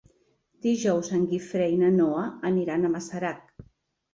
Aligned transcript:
Dijous 0.65 1.09
en 1.17 1.27
Guifré 1.33 1.67
i 1.73 1.77
na 1.83 1.91
Noa 1.99 2.25
aniran 2.53 2.89
a 2.89 2.93
Masarac. 2.95 3.45